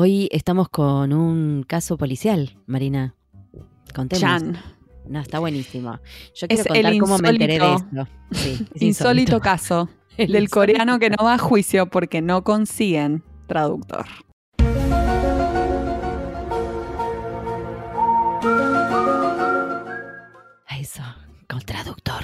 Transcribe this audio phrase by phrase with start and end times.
[0.00, 3.16] Hoy estamos con un caso policial, Marina.
[3.92, 4.20] Contemos.
[4.20, 4.56] Chan.
[5.08, 5.98] No, está buenísimo.
[6.36, 8.08] Yo quiero Es contar cómo me enteré de esto.
[8.30, 12.44] Sí, es Insólito caso El del insólito coreano que no va a juicio porque no
[12.44, 14.06] consiguen traductor.
[20.78, 21.02] Eso,
[21.48, 22.22] con traductor.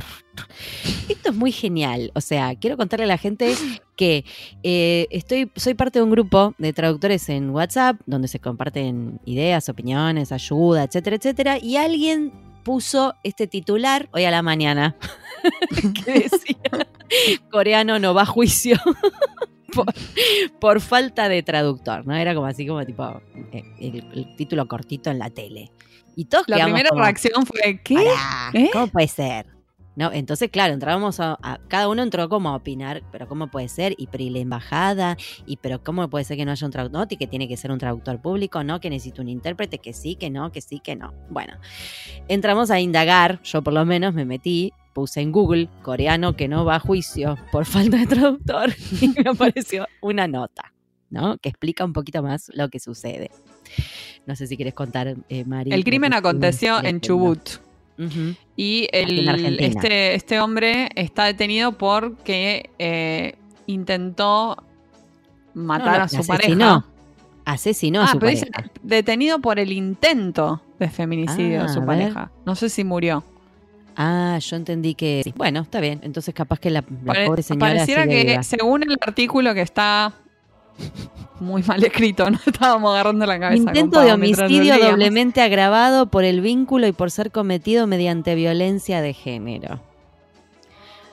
[1.09, 2.13] Esto es muy genial.
[2.15, 3.53] O sea, quiero contarle a la gente
[3.97, 4.25] que
[4.63, 9.69] eh, estoy, soy parte de un grupo de traductores en WhatsApp donde se comparten ideas,
[9.69, 11.59] opiniones, ayuda, etcétera, etcétera.
[11.59, 12.33] Y alguien
[12.65, 14.97] puso este titular hoy a la mañana
[16.05, 16.57] que decía
[17.51, 18.77] coreano no va a juicio.
[19.75, 19.93] Por,
[20.61, 22.15] por falta de traductor, ¿no?
[22.15, 25.73] Era como así como tipo eh, el, el título cortito en la tele.
[26.15, 27.97] Y todos La primera como, reacción fue, ¿qué?
[28.53, 28.71] ¿Eh?
[28.73, 29.54] ¿Cómo puede ser?
[29.97, 33.69] No, entonces, claro, entrábamos a, a- Cada uno entró como a opinar, pero ¿cómo puede
[33.69, 33.95] ser?
[33.97, 37.01] Y pero ¿y la embajada, y pero ¿cómo puede ser que no haya un traductor?
[37.01, 40.17] No, que tiene que ser un traductor público, no, que necesito un intérprete, que sí,
[40.17, 41.13] que no, que sí, que no.
[41.31, 41.55] Bueno,
[42.29, 46.65] entramos a indagar, yo por lo menos me metí, puse en Google coreano que no
[46.65, 50.73] va a juicio por falta de traductor, y me apareció una nota,
[51.11, 51.39] ¿no?
[51.39, 53.31] Que explica un poquito más lo que sucede.
[54.27, 55.73] No sé si quieres contar, eh, Mari.
[55.73, 57.01] El crimen aconteció en leyendo.
[58.57, 63.35] Y el, este, este hombre está detenido porque eh,
[63.67, 64.63] intentó
[65.55, 66.85] matar No, no, a su asesinó pareja.
[67.45, 68.51] Asesinó a ah, su pero dice
[68.83, 72.31] detenido por el intento de feminicidio Ah, de su pareja.
[72.47, 73.23] No sé si murió.
[73.97, 75.21] Ah, yo entendí que.
[75.23, 75.33] sí.
[75.37, 76.01] Bueno, está bien.
[76.03, 77.67] Entonces, capaz que la, la Pare- pobre señora.
[77.67, 78.43] pareciera que, viva.
[78.43, 80.13] según el artículo que está
[81.41, 83.63] muy mal escrito, no estábamos agarrando la cabeza.
[83.63, 89.13] Intento de homicidio doblemente agravado por el vínculo y por ser cometido mediante violencia de
[89.13, 89.81] género.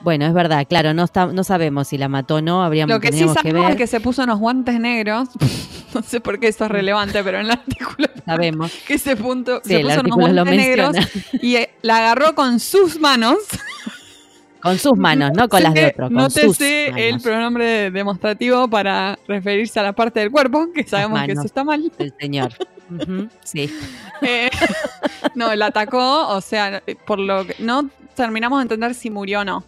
[0.03, 2.99] Bueno, es verdad, claro, no, está, no sabemos si la mató o no, habríamos Lo
[2.99, 5.29] que sí que sabemos ver, es que se puso unos guantes negros.
[5.93, 8.71] no sé por qué eso es relevante, pero en el artículo sabemos.
[8.87, 11.39] que ese punto Sí, se puso unos guantes negros menciona.
[11.41, 13.37] y eh, la agarró con sus manos.
[14.61, 17.89] Con sus manos, no con las de otro, con no te sus sé el pronombre
[17.91, 21.91] demostrativo para referirse a la parte del cuerpo, que sabemos que eso está mal.
[21.97, 22.53] El señor.
[23.43, 23.69] Sí.
[24.23, 24.51] Eh,
[25.33, 29.43] no, la atacó, o sea, por lo que no terminamos de entender si murió o
[29.43, 29.63] no.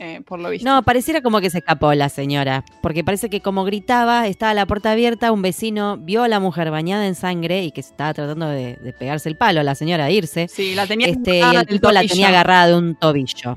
[0.00, 0.68] eh, por lo visto.
[0.68, 4.66] No, pareciera como que se escapó la señora, porque parece que como gritaba, estaba la
[4.66, 8.48] puerta abierta, un vecino vio a la mujer bañada en sangre y que estaba tratando
[8.48, 11.54] de, de pegarse el palo a la señora de irse, Sí, la tenía este, y
[11.54, 13.56] el tipo la tenía agarrada de un tobillo,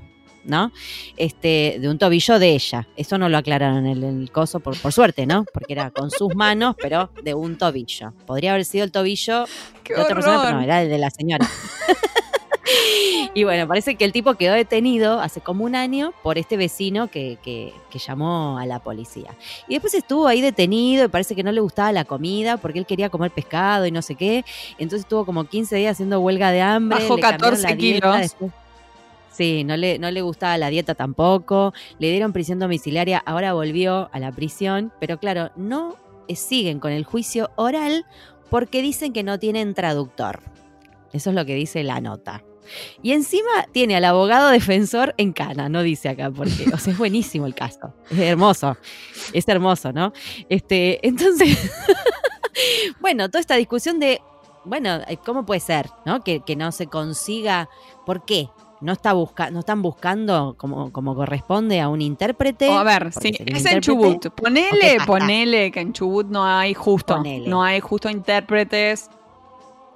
[0.49, 0.71] ¿no?
[1.17, 2.87] Este, de un tobillo de ella.
[2.97, 5.45] Eso no lo aclararon en el, coso, por, por suerte, ¿no?
[5.53, 8.13] Porque era con sus manos, pero de un tobillo.
[8.25, 9.45] Podría haber sido el tobillo
[9.83, 11.47] ¡Qué de otra persona, pero no, era el de la señora.
[13.33, 17.07] y bueno, parece que el tipo quedó detenido hace como un año por este vecino
[17.09, 19.31] que, que- que llamó a la policía.
[19.67, 22.85] Y después estuvo ahí detenido y parece que no le gustaba la comida porque él
[22.85, 24.45] quería comer pescado y no sé qué.
[24.77, 26.99] Entonces estuvo como 15 días haciendo huelga de hambre.
[27.07, 28.21] Cambiaron 14 la dieta, kilos.
[28.21, 28.51] después-
[29.31, 31.73] Sí, no le, no le gustaba la dieta tampoco.
[31.99, 34.91] Le dieron prisión domiciliaria, ahora volvió a la prisión.
[34.99, 35.95] Pero claro, no
[36.27, 38.05] eh, siguen con el juicio oral
[38.49, 40.41] porque dicen que no tienen traductor.
[41.13, 42.43] Eso es lo que dice la nota.
[43.01, 46.99] Y encima tiene al abogado defensor en cana, no dice acá, porque, o sea, es
[46.99, 47.93] buenísimo el caso.
[48.11, 48.77] Es hermoso.
[49.33, 50.13] Es hermoso, ¿no?
[50.49, 51.57] Este, entonces,
[52.99, 54.21] bueno, toda esta discusión de,
[54.65, 56.23] bueno, eh, ¿cómo puede ser, ¿no?
[56.23, 57.69] Que, que no se consiga.
[58.05, 58.49] ¿Por qué?
[58.81, 62.69] No, está busca no están buscando como, como corresponde a un intérprete.
[62.69, 63.81] O a ver, sí, es en.
[63.81, 64.15] Chubut.
[64.15, 67.17] ¿O qué Ponele, ponele que en Chubut no hay justo.
[67.17, 67.49] Ponele.
[67.49, 69.09] No hay justo intérpretes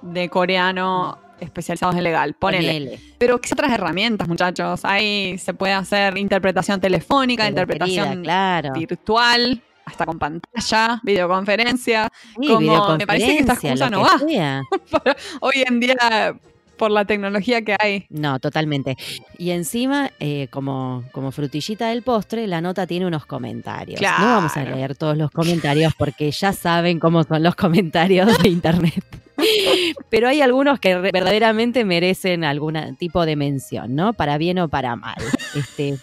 [0.02, 2.34] de coreano especializados en legal.
[2.34, 2.66] Ponele.
[2.66, 3.00] Ponele.
[3.18, 4.84] Pero ¿qué otras herramientas, muchachos?
[4.84, 8.72] Ahí se puede hacer interpretación telefónica, Pero, interpretación querida, claro.
[8.74, 12.08] virtual, hasta con pantalla, videoconferencia.
[12.40, 15.14] Sí, como- me parece que esta videoconferencia, excusa no va.
[15.40, 16.38] hoy en día,
[16.76, 18.06] por la tecnología que hay.
[18.10, 18.96] No, totalmente.
[19.38, 24.00] Y encima, eh, como, como frutillita del postre, la nota tiene unos comentarios.
[24.00, 24.76] No vamos a Claro.
[24.76, 29.04] leer todos los comentarios porque ya saben cómo son los comentarios de internet.
[30.10, 34.12] Pero hay algunos que verdaderamente merecen algún tipo de mención, ¿no?
[34.12, 35.16] Para bien o para mal.
[35.54, 35.96] Este,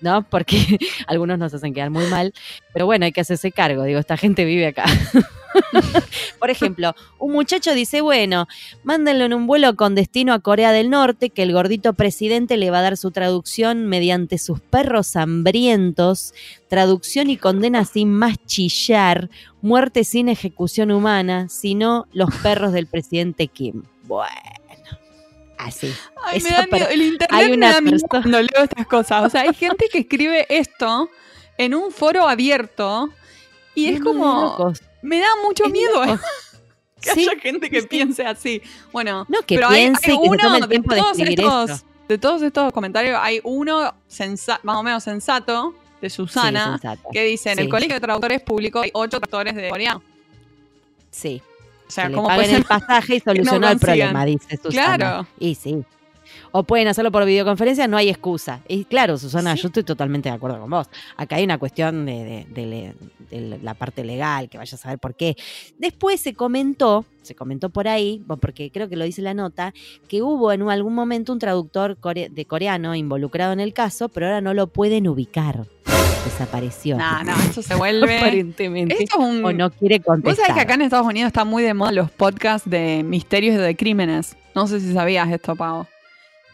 [0.00, 0.22] ¿no?
[0.28, 0.56] Porque
[1.06, 2.32] algunos nos hacen quedar muy mal.
[2.72, 3.84] Pero bueno, hay que hacerse cargo.
[3.84, 4.84] Digo, esta gente vive acá.
[6.38, 8.46] Por ejemplo, un muchacho dice, bueno,
[8.84, 12.70] mándenlo en un vuelo con destino a Corea del Norte, que el gordito presidente le
[12.70, 16.34] va a dar su traducción mediante sus perros hambrientos,
[16.68, 19.28] traducción y condena sin más chillar,
[19.60, 23.82] muerte sin ejecución humana, sino los perros del presidente Kim.
[24.04, 24.30] Bueno,
[25.58, 25.92] así.
[26.24, 26.88] Ay, me da miedo.
[26.88, 29.24] El internet hay me una da miedo persona- cuando leo estas cosas.
[29.26, 31.08] O sea, hay gente que escribe esto
[31.58, 33.10] en un foro abierto
[33.74, 34.42] y es como...
[34.42, 34.80] locos.
[35.02, 36.20] Me da mucho Es miedo loco.
[37.00, 38.62] que Sí, haya gente que piense así.
[38.92, 40.94] Bueno, No, que pero hay, piense hay y que se uno tome el de tiempo
[40.94, 41.86] de todos escribir estos, esto.
[42.08, 46.80] de todos estos comentarios, hay uno sensa- más o menos sensato de Susana
[47.12, 47.68] que dice, en el.
[47.68, 50.02] Colegio de Traductores Públicos hay ocho traductores de coreano.
[51.10, 51.42] Sí.
[51.86, 52.68] O sea, que le ¿cómo paguen puede el ser?
[52.68, 54.96] pasaje y solucionó el problema, dice Susana.
[54.96, 55.26] Claro.
[55.38, 55.84] Y sí.
[56.54, 58.60] O pueden hacerlo por videoconferencia, no hay excusa.
[58.68, 59.62] Y claro, Susana, Sí.
[59.62, 60.86] yo estoy totalmente de acuerdo con vos.
[61.16, 62.94] Acá hay una cuestión de, de- de
[63.30, 65.36] de la parte legal, que vaya a saber por qué.
[65.78, 69.72] Después se comentó, se comentó por ahí, porque creo que lo dice la nota,
[70.06, 74.26] que hubo en algún momento un traductor core- de coreano involucrado en el caso, pero
[74.26, 75.66] ahora no lo pueden ubicar.
[76.26, 76.98] Desapareció.
[76.98, 78.18] No, no, eso se vuelve...
[78.18, 79.02] Aparentemente.
[79.02, 79.44] Esto es un...
[79.44, 80.46] O no quiere Vos contestar.
[80.46, 83.58] sabés que acá en Estados Unidos está muy de moda los podcasts de misterios y
[83.58, 84.36] de crímenes.
[84.54, 85.86] No sé si sabías esto, Pau.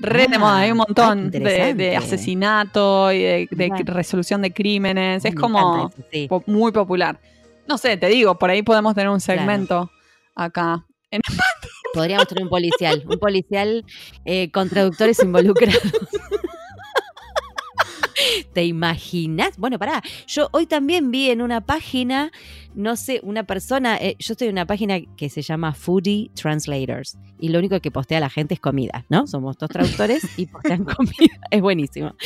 [0.00, 1.82] Re de Ah, moda, hay un ah, montón de, interesante.
[1.82, 5.22] de asesinato y de, de resolución de crímenes.
[5.24, 6.26] Me es como encanta eso, sí.
[6.28, 7.18] po- muy popular.
[7.66, 9.40] No sé, te digo, por ahí podemos tener un Claro.
[9.40, 9.90] segmento
[10.34, 10.84] acá.
[11.94, 13.84] Podríamos tener un policial, un policial
[14.24, 15.82] eh, con traductores involucrados.
[18.58, 19.56] ¿Te imaginas?
[19.56, 22.32] Bueno, pará, yo hoy también vi en una página,
[22.74, 27.16] no sé, una persona, eh, yo estoy en una página que se llama Foodie Translators
[27.38, 29.28] y lo único que postea la gente es comida, ¿no?
[29.28, 32.16] Somos dos traductores y postean comida, es buenísimo.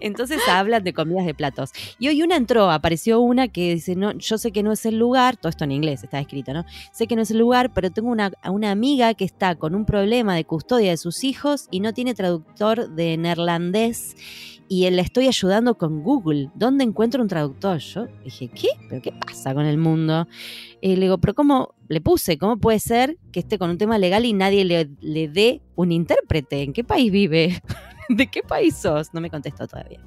[0.00, 1.72] Entonces hablan de comidas de platos.
[1.98, 4.98] Y hoy una entró, apareció una que dice, no, yo sé que no es el
[4.98, 6.64] lugar, todo esto en inglés está escrito, ¿no?
[6.92, 9.84] sé que no es el lugar, pero tengo una, una amiga que está con un
[9.84, 14.16] problema de custodia de sus hijos y no tiene traductor de neerlandés
[14.72, 16.48] y le estoy ayudando con Google.
[16.54, 17.76] ¿Dónde encuentro un traductor?
[17.76, 18.68] Yo dije, ¿qué?
[18.88, 20.26] ¿Pero qué pasa con el mundo?
[20.80, 21.74] Y le digo, ¿pero cómo?
[21.88, 25.28] Le puse, ¿cómo puede ser que esté con un tema legal y nadie le, le
[25.28, 26.62] dé un intérprete?
[26.62, 27.62] ¿En qué país vive?
[28.08, 29.12] ¿De qué país sos?
[29.12, 30.00] No me contestó todavía.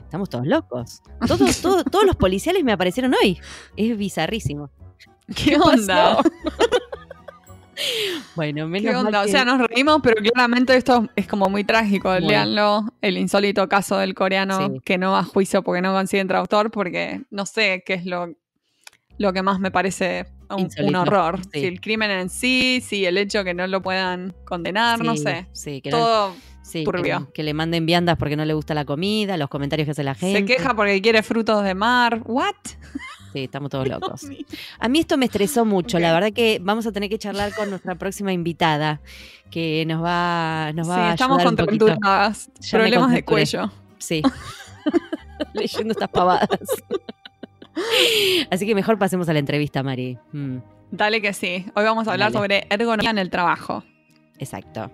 [0.00, 1.00] Estamos todos locos.
[1.26, 3.38] Todos, todos, todos los policiales me aparecieron hoy.
[3.74, 4.68] Es bizarrísimo.
[5.34, 6.18] ¿Qué, onda?
[8.34, 9.16] Bueno, menos ¿Qué?
[9.16, 12.10] O sea, nos reímos, pero claramente esto es como muy trágico.
[12.10, 12.20] Muy.
[12.28, 14.80] Léanlo, el insólito caso del coreano Sí.
[14.84, 18.28] que no va a juicio porque no consiguen traductor, porque no sé qué es lo,
[19.18, 21.40] lo que más me parece un, horror.
[21.52, 21.60] sí.
[21.60, 25.46] Si el crimen en sí, si el hecho que no lo puedan condenar, no sé.
[25.52, 26.84] Sí, que, no- Todo sí,
[27.34, 30.14] que le manden viandas porque no le gusta la comida, los comentarios que hace la
[30.14, 30.38] gente.
[30.40, 32.22] se queja porque quiere frutos de mar.
[32.24, 32.54] ¿What?
[33.38, 34.26] Sí, estamos todos locos.
[34.80, 35.98] A mí esto me estresó mucho.
[36.00, 39.00] La verdad que vamos a tener que charlar con nuestra próxima invitada,
[39.50, 41.42] que nos va, nos va sí, a estamos.
[41.42, 41.56] Ya me
[42.70, 43.70] Problemas de cuello.
[43.98, 44.22] Sí.
[45.54, 46.48] Leyendo estas pavadas.
[48.50, 50.18] Así que mejor pasemos a la entrevista, Mari.
[50.32, 50.56] Mm,
[50.90, 51.64] Dale que sí.
[51.74, 52.42] Hoy vamos a hablar Dale.
[52.42, 53.84] sobre ergonomía en el trabajo.
[54.38, 54.90] exacto.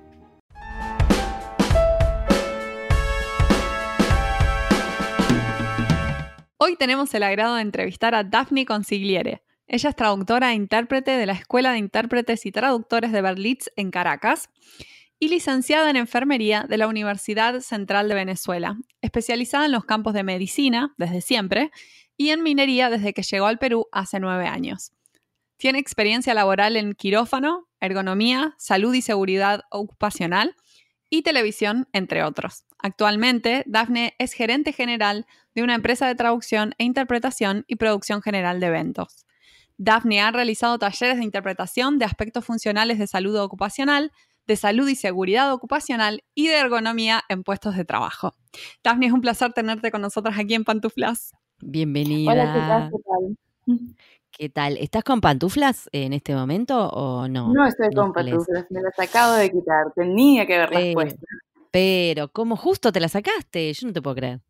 [6.57, 9.43] Hoy tenemos el agrado de entrevistar a Daphne Consigliere.
[9.67, 13.91] Ella es traductora e intérprete de la Escuela de Intérpretes y Traductores de Berlitz en
[13.91, 14.51] Caracas
[15.19, 20.23] y licenciada en enfermería de la Universidad Central de Venezuela, especializada en los campos de
[20.23, 21.73] medicina desde siempre
[22.17, 24.93] y en minería desde que llegó al Perú hace nueve años.
[25.57, 30.55] Tiene experiencia laboral en quirófano, ergonomía, salud y seguridad ocupacional
[31.19, 32.65] y televisión, entre otros.
[32.79, 38.61] Actualmente, Daphne es gerente general de una empresa de traducción e interpretación y producción general
[38.61, 39.25] de eventos.
[39.77, 44.13] Daphne ha realizado talleres de interpretación de aspectos funcionales de salud ocupacional,
[44.47, 48.35] de salud y seguridad ocupacional y de ergonomía en puestos de trabajo.
[48.83, 51.33] Daphne, es un placer tenerte con nosotras aquí en Pantuflas.
[51.61, 52.33] Bienvenida.
[52.33, 53.87] Hola, ¿qué tal?
[54.37, 54.77] ¿Qué tal?
[54.79, 57.53] ¿Estás con pantuflas en este momento o no?
[57.53, 59.93] No estoy No con pantuflas, me las acabo de quitar.
[59.95, 61.27] Tenía que haberlas Pero- puesto.
[61.71, 63.73] Pero, ¿cómo justo te la sacaste?
[63.73, 64.41] Yo no te puedo creer.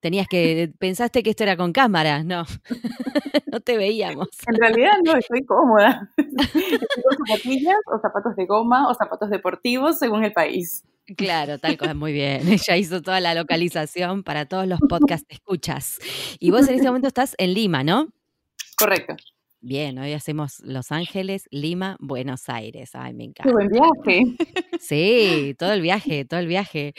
[0.00, 2.44] Tenías que, pensaste que esto era con cámara, no.
[3.52, 4.28] no te veíamos.
[4.46, 6.08] En realidad no, estoy cómoda.
[6.16, 10.84] Estoy con zapatillas o zapatos de goma o zapatos deportivos según el país.
[11.16, 12.42] Claro, tal cosa, muy bien.
[12.48, 15.98] Ella hizo toda la localización para todos los podcast escuchas.
[16.38, 18.08] Y vos en este momento estás en Lima, ¿no?
[18.78, 19.16] Correcto.
[19.62, 22.90] Bien, hoy hacemos Los Ángeles, Lima, Buenos Aires.
[22.94, 23.52] Ay, me Qué encanta.
[23.52, 24.22] buen viaje.
[24.80, 26.94] Sí, todo el viaje, todo el viaje.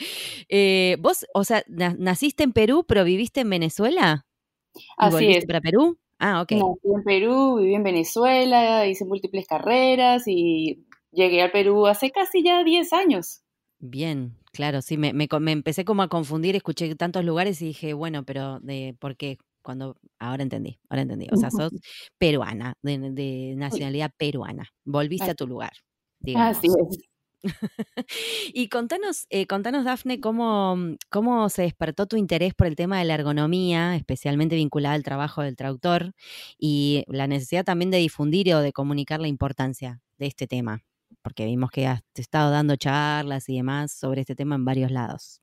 [0.48, 4.26] Eh, vos, o sea, na- naciste en Perú, pero viviste en Venezuela.
[4.74, 5.46] ¿Y Así volviste es.
[5.46, 5.98] para Perú?
[6.20, 6.52] Ah, ok.
[6.52, 12.44] Nací en Perú, viví en Venezuela, hice múltiples carreras y llegué al Perú hace casi
[12.44, 13.40] ya 10 años.
[13.80, 17.94] Bien, claro, sí, me, me, me empecé como a confundir, escuché tantos lugares y dije,
[17.94, 19.38] bueno, pero de ¿por qué?
[19.62, 21.28] Cuando, ahora entendí, ahora entendí.
[21.32, 21.72] O sea, sos
[22.18, 24.68] peruana, de, de nacionalidad peruana.
[24.84, 25.72] Volviste a tu lugar,
[26.20, 26.58] digamos.
[26.58, 27.12] Así es.
[28.54, 30.76] y contanos, eh, contanos, Dafne, cómo,
[31.10, 35.42] cómo se despertó tu interés por el tema de la ergonomía, especialmente vinculada al trabajo
[35.42, 36.12] del traductor,
[36.58, 40.82] y la necesidad también de difundir o de comunicar la importancia de este tema,
[41.22, 45.41] porque vimos que has estado dando charlas y demás sobre este tema en varios lados.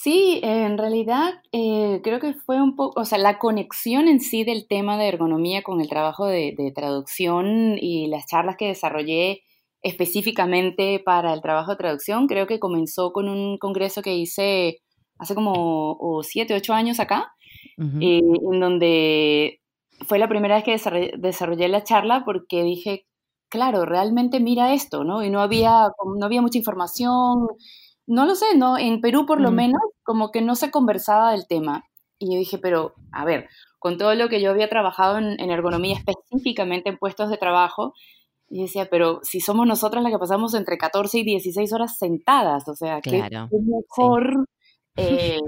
[0.00, 4.44] Sí, en realidad eh, creo que fue un poco, o sea, la conexión en sí
[4.44, 9.42] del tema de ergonomía con el trabajo de, traducción y las charlas que desarrollé
[9.82, 14.82] específicamente para el trabajo de traducción, creo que comenzó con un congreso que hice
[15.18, 17.32] hace como siete, ocho años acá,
[18.00, 19.60] eh, en donde
[20.06, 23.06] fue la primera vez que desarrollé, desarrollé la charla porque dije,
[23.48, 25.24] claro, realmente mira esto, ¿no?
[25.24, 25.88] Y no había,
[26.18, 27.48] no había mucha información
[28.08, 28.78] no lo sé, ¿no?
[28.78, 31.84] En Perú por lo menos como que no se conversaba del tema.
[32.18, 33.48] Y yo dije, pero a ver,
[33.78, 37.92] con todo lo que yo había trabajado en, ergonomía específicamente en puestos de trabajo,
[38.50, 42.66] y decía, pero si somos nosotras las que pasamos entre 14 y 16 horas sentadas,
[42.66, 44.46] o sea, que es mejor
[44.96, 45.38] eh,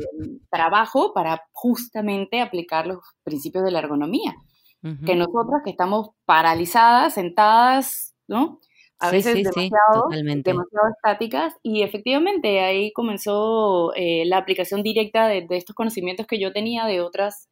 [0.51, 4.35] trabajo para justamente aplicar los principios de la ergonomía,
[4.83, 8.61] que nosotras que estamos paralizadas, sentadas, ¿no?
[9.01, 15.75] A veces demasiado, demasiado, estáticas y efectivamente ahí comenzó eh, la aplicación directa de, estos
[15.75, 17.49] conocimientos que yo tenía de otras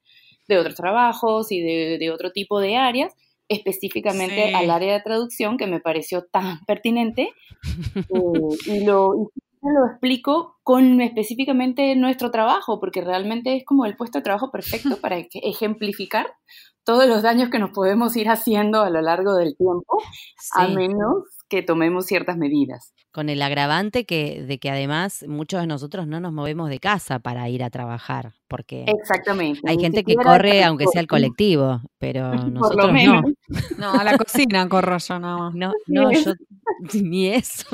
[0.47, 3.14] de otros trabajos y de, otro tipo de áreas
[3.49, 7.31] específicamente al área de traducción que me pareció tan pertinente
[7.97, 9.31] eh, y lo,
[9.62, 14.97] lo explico con específicamente nuestro trabajo porque realmente es como el puesto de trabajo perfecto
[15.00, 16.26] para ejemplificar
[16.85, 20.02] todos los daños que nos podemos ir haciendo a lo largo del tiempo,
[20.55, 22.93] a menos que tomemos ciertas medidas.
[23.11, 27.19] Con el agravante que, de que además muchos de nosotros no nos movemos de casa
[27.19, 32.33] para ir a trabajar, porque Exactamente, hay gente que corre aunque sea el colectivo, pero
[32.50, 33.23] nosotros no.
[33.78, 35.50] No, a la cocina corro yo no.
[35.52, 36.35] No, no, yo
[37.02, 37.67] ni eso.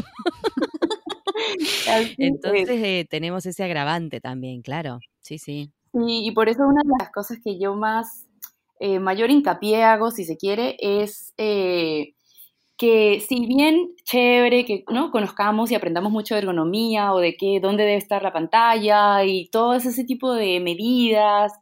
[2.18, 5.00] Entonces eh, tenemos ese agravante también, claro.
[5.20, 5.72] Sí, sí.
[5.92, 8.26] Sí, y por eso una de las cosas que yo más,
[8.80, 12.14] eh, mayor hincapié hago, si se quiere, es eh,
[12.76, 15.10] que si bien chévere que ¿no?
[15.10, 19.48] conozcamos y aprendamos mucho de ergonomía o de qué, dónde debe estar la pantalla y
[19.50, 21.52] todo ese tipo de medidas,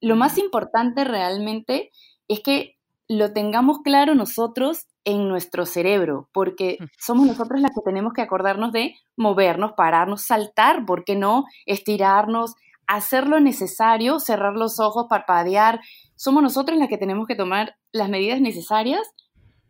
[0.00, 1.90] lo más importante realmente
[2.28, 2.76] es que
[3.08, 8.72] lo tengamos claro nosotros en nuestro cerebro, porque somos nosotros las que tenemos que acordarnos
[8.72, 11.44] de movernos, pararnos, saltar, ¿por qué no?
[11.66, 12.54] Estirarnos,
[12.88, 15.80] hacer lo necesario, cerrar los ojos, parpadear.
[16.16, 19.06] Somos nosotros las que tenemos que tomar las medidas necesarias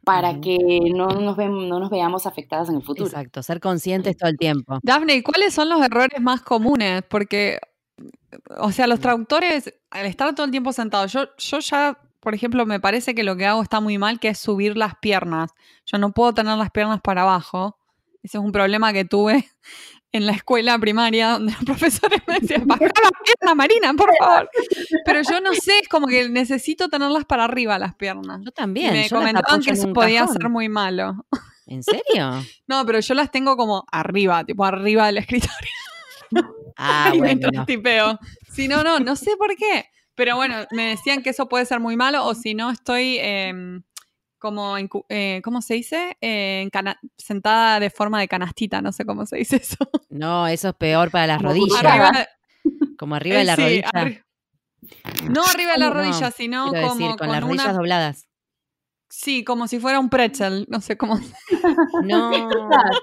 [0.07, 0.57] para que
[0.95, 3.09] no nos, no nos veamos afectadas en el futuro.
[3.09, 4.79] Exacto, ser conscientes todo el tiempo.
[4.85, 7.03] Daphne, ¿cuáles son los errores más comunes?
[7.09, 7.59] Porque,
[8.57, 12.65] o sea, los traductores, al estar todo el tiempo sentados, yo, yo ya, por ejemplo,
[12.67, 15.51] me parece que lo que hago está muy mal, que es subir las piernas.
[15.87, 17.77] Yo no puedo tener las piernas para abajo.
[18.23, 19.45] Ese es un problema que tuve
[20.17, 24.51] en la escuela primaria, donde los profesores me decían, baja la pierna, Marina, por favor.
[25.05, 28.41] Pero yo no sé, es como que necesito tenerlas para arriba las piernas.
[28.45, 28.93] Yo también.
[28.93, 31.27] me comentaban que eso podía ser muy malo.
[31.67, 32.45] ¿En serio?
[32.67, 35.71] no, pero yo las tengo como arriba, tipo arriba del escritorio.
[36.77, 37.65] Ah, bueno.
[37.65, 38.19] tipeo.
[38.53, 39.87] Si no, no, no sé por qué.
[40.15, 43.19] Pero bueno, me decían que eso puede ser muy malo o si no estoy...
[43.21, 43.83] Em,
[44.47, 44.77] como,
[45.09, 46.17] eh, ¿cómo se dice?
[46.21, 46.69] Eh,
[47.19, 49.77] sentada de forma de canastita, no sé cómo se dice eso.
[50.09, 52.29] No, eso es peor para las rodillas.
[52.97, 54.23] como arriba de la eh, rodilla.
[55.29, 58.29] no arriba de la rodilla, sino como con, las rodillas dobladas.
[59.09, 61.19] Sí, como si fuera un pretzel, no sé cómo.
[62.05, 62.31] No,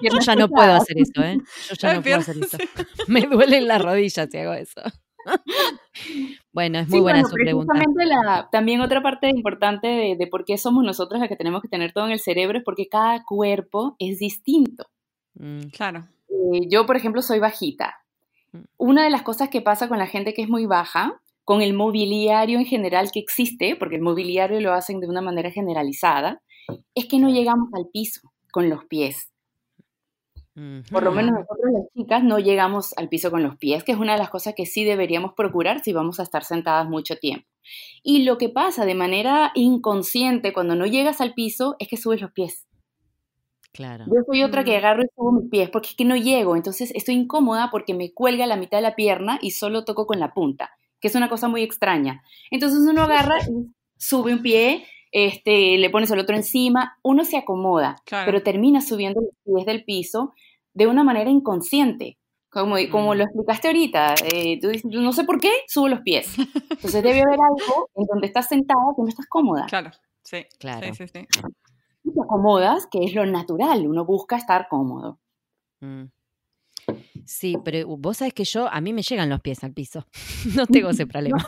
[0.00, 1.36] yo ya no puedo hacer eso, ¿eh?
[1.68, 2.56] Yo ya no puedo hacer eso.
[3.06, 4.80] Me duelen las rodillas si hago eso.
[6.52, 7.74] bueno, es muy buena su pregunta.
[8.50, 12.06] también otra parte importante de, por qué somos nosotros las que tenemos que tener todo
[12.06, 14.86] en el cerebro es porque cada cuerpo es distinto.
[15.34, 15.68] Mm.
[15.72, 16.06] claro.
[16.28, 17.96] Eh, yo, por ejemplo, soy bajita.
[18.52, 18.58] Mm.
[18.76, 21.74] Una de las cosas que pasa con la gente que es muy baja, con el
[21.74, 26.42] mobiliario en general que existe, porque el mobiliario lo hacen de una manera generalizada,
[26.94, 29.33] es que no llegamos al piso con los pies.
[30.54, 33.98] Por lo menos nosotros las chicas no llegamos al piso con los pies, que es
[33.98, 37.48] una de las cosas que sí deberíamos procurar si vamos a estar sentadas mucho tiempo.
[38.04, 42.20] Y lo que pasa de manera inconsciente cuando no llegas al piso es que subes
[42.20, 42.68] los pies.
[43.72, 44.04] Claro.
[44.06, 46.92] Yo soy otra que agarro y subo mis pies porque es que no llego, entonces
[46.94, 50.32] estoy incómoda porque me cuelga la mitad de la pierna y solo toco con la
[50.32, 50.70] punta,
[51.00, 52.22] que es una cosa muy extraña.
[52.52, 57.36] Entonces uno agarra y sube un pie este, le pones el otro encima, uno se
[57.36, 60.34] acomoda, pero termina subiendo los pies del piso
[60.74, 62.18] de una manera inconsciente.
[62.50, 63.18] Como, como mm.
[63.18, 66.36] lo explicaste ahorita, eh, tú dices, no sé por qué, subo los pies.
[66.70, 69.66] Entonces debe haber algo en donde estás sentada que no estás cómoda.
[69.66, 69.92] Claro,
[70.24, 70.46] sí.
[70.58, 70.92] Claro.
[70.92, 75.20] Sí, sí, te acomodas, que es lo natural, uno busca estar cómodo.
[75.80, 76.06] Mm.
[77.26, 80.06] Sí, pero vos sabés que yo, a mí me llegan los pies al piso.
[80.56, 81.44] No tengo ese problema.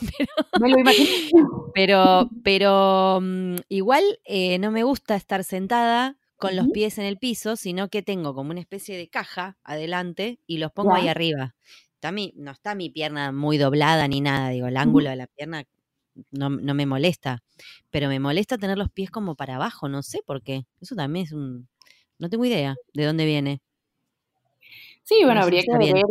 [1.74, 7.16] pero, pero, mm, igual eh, no me gusta estar sentada con los pies en el
[7.16, 11.54] piso, sino que tengo como una especie de caja adelante y los pongo ahí arriba.
[11.94, 15.64] Está no está mi pierna muy doblada ni nada, digo, el ángulo de la pierna
[16.30, 17.42] no, no, me molesta,
[17.90, 20.66] pero me molesta tener los pies como para abajo, no sé por qué.
[20.80, 21.68] Eso también es un...
[22.18, 23.60] No tengo idea de dónde viene.
[25.06, 26.02] Sí, bueno, habría que ver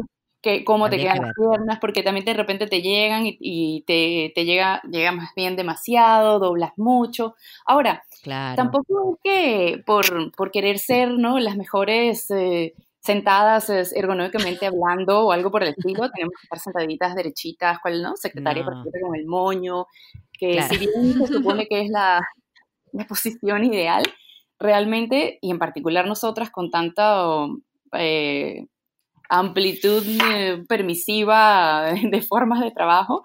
[0.42, 4.46] que, cómo te quedan las piernas, porque también de repente te llegan y, te, te,
[4.46, 7.36] llega, llega más bien demasiado, doblas mucho.
[7.66, 8.06] Ahora,
[8.56, 11.40] tampoco es que por, por, querer ser ¿no?
[11.40, 17.16] las mejores eh, sentadas ergonómicamente hablando o algo por el estilo, tenemos que estar sentaditas
[17.16, 18.16] derechitas, ¿cuál no?
[18.16, 18.86] Secretaria no.
[19.02, 19.88] con el moño,
[20.32, 22.22] que si bien se supone que es la,
[22.94, 24.04] la posición ideal,
[24.58, 27.26] realmente, y en particular nosotras con tanta
[27.92, 28.68] eh,
[29.30, 33.24] amplitud eh, permisiva de formas de trabajo,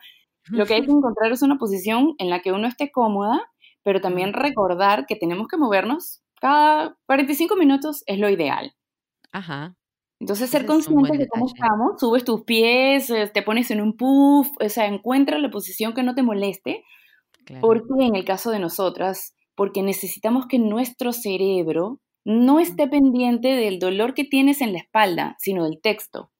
[0.48, 3.40] lo que hay que encontrar es una posición en la que uno esté cómoda,
[3.82, 8.74] pero también recordar que tenemos que movernos cada 45 minutos es lo ideal.
[9.32, 9.76] Ajá.
[10.18, 14.48] Entonces, ser consciente de cómo estamos, subes tus pies, eh, te pones en un puff,
[14.60, 16.84] o sea, encuentra la posición que no te moleste,
[17.60, 23.78] porque en el caso de nosotras, porque necesitamos que nuestro cerebro no esté pendiente del
[23.78, 26.30] dolor que tienes en la espalda, sino del texto.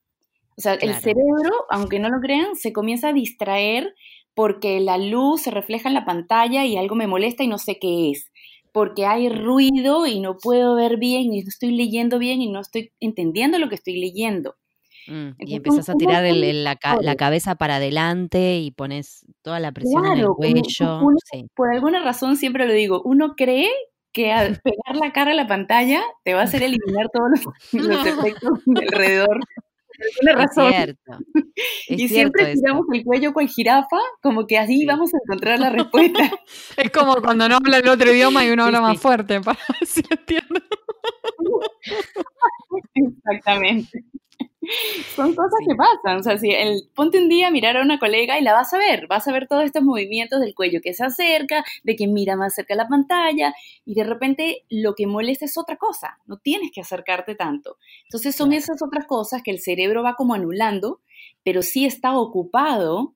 [0.56, 3.94] O sea, el cerebro, aunque no lo crean, se comienza a distraer
[4.34, 7.78] porque la luz se refleja en la pantalla y algo me molesta y no sé
[7.80, 8.30] qué es.
[8.72, 12.60] Porque hay ruido y no puedo ver bien y no estoy leyendo bien y no
[12.60, 14.54] estoy entendiendo lo que estoy leyendo.
[15.08, 20.18] Mm, y empiezas a tirar la, cabeza para adelante y pones toda la presión en
[20.18, 21.00] el cuello.
[21.54, 23.70] Por alguna razón siempre lo digo, uno cree
[24.12, 27.30] que al pegar la cara a la pantalla te va a hacer eliminar todos
[27.72, 29.40] los, efectos de alrededor.
[30.18, 30.72] Tiene razón.
[30.72, 31.18] cierto.
[31.88, 36.30] y siempre tiramos el cuello con jirafa, como que así vamos a encontrar la respuesta.
[36.76, 40.02] es como cuando no habla el otro idioma y uno habla más fuerte, para si
[40.08, 40.60] entiendo.
[42.94, 44.04] Exactamente.
[45.16, 46.18] Son cosas que pasan.
[46.18, 48.72] O sea, si el, ponte un día a mirar a una colega y la vas
[48.74, 52.06] a ver, vas a ver todos estos movimientos del cuello que se acerca, de que
[52.06, 56.18] mira más cerca la pantalla y de repente lo que molesta es otra cosa.
[56.26, 57.78] No tienes que acercarte tanto.
[58.04, 61.00] Entonces son esas otras cosas que el cerebro va como anulando,
[61.42, 63.14] pero sí está ocupado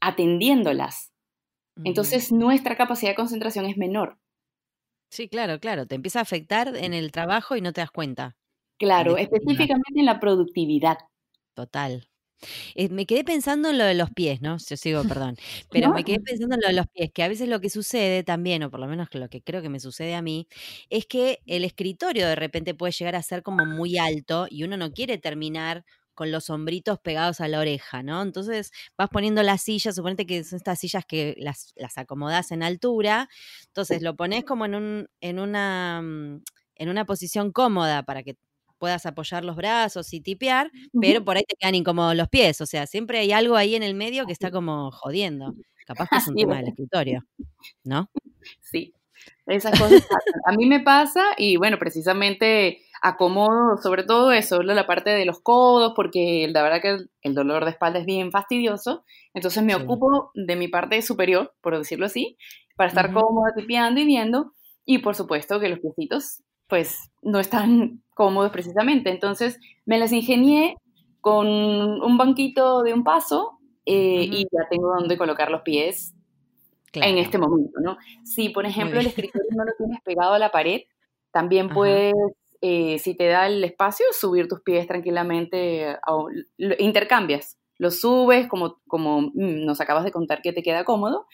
[0.00, 1.12] atendiéndolas.
[1.84, 4.18] Entonces nuestra capacidad de concentración es menor.
[5.10, 5.86] Sí, claro, claro.
[5.86, 8.36] Te empieza a afectar en el trabajo y no te das cuenta.
[8.78, 10.98] Claro, específicamente en la productividad.
[11.54, 12.08] Total.
[12.74, 14.58] Eh, me quedé pensando en lo de los pies, ¿no?
[14.58, 15.36] Yo sigo, perdón.
[15.70, 18.22] Pero me quedé pensando en lo de los pies, que a veces lo que sucede
[18.24, 20.48] también, o por lo menos lo que creo que me sucede a mí,
[20.90, 24.76] es que el escritorio de repente puede llegar a ser como muy alto y uno
[24.76, 25.84] no quiere terminar
[26.14, 28.22] con los hombritos pegados a la oreja, ¿no?
[28.22, 32.62] Entonces vas poniendo las sillas, suponete que son estas sillas que las, las acomodás en
[32.62, 33.28] altura,
[33.66, 36.42] entonces lo pones como en, un, en, una, mm,
[36.76, 38.36] en una posición cómoda para que
[38.78, 42.60] puedas apoyar los brazos y tipear, pero por ahí te quedan incómodos los pies.
[42.60, 45.54] O sea, siempre hay algo ahí en el medio que está como jodiendo.
[45.86, 47.24] Capaz que es un tema del escritorio,
[47.84, 48.10] ¿no?
[48.60, 48.92] Sí,
[49.46, 50.06] esas cosas
[50.46, 55.40] A mí me pasa y bueno, precisamente acomodo sobre todo eso, la parte de los
[55.40, 59.04] codos, porque la verdad que el dolor de espalda es bien fastidioso.
[59.34, 62.36] Entonces me ocupo de mi parte superior, por decirlo así,
[62.76, 64.52] para estar cómoda, tipeando y viendo.
[64.84, 69.10] Y por supuesto que los piecitos pues no están cómodos precisamente.
[69.10, 70.76] Entonces me las ingenié
[71.20, 76.14] con un banquito de un paso eh, y ya tengo donde colocar los pies
[76.92, 77.98] en este momento, ¿no?
[78.24, 80.82] Si, por ejemplo, el escritorio no lo tienes pegado a la pared,
[81.30, 82.14] también puedes,
[82.62, 85.98] eh, si te da el espacio, subir tus pies tranquilamente,
[86.78, 91.26] intercambias, los subes como, como mm, nos acabas de contar que te queda cómodo,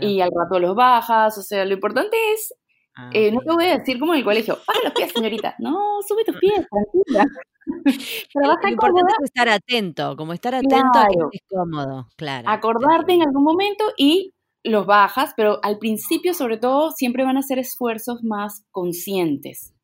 [0.00, 2.54] y al rato los bajas, o sea, lo importante es
[3.02, 5.54] Ah, eh, no te voy a decir como en el colegio, baja los pies, señorita.
[5.58, 7.26] No, sube tus pies, tranquila.
[8.34, 12.48] Pero Lo importante es estar atento, como estar atento a que estés cómodo, claro.
[12.48, 14.34] Acordarte en algún momento y
[14.64, 19.74] los bajas, pero al principio, sobre todo, siempre van a ser esfuerzos más conscientes.